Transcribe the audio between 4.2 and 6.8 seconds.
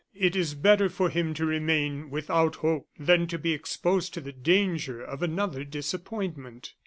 the danger of another disappointment."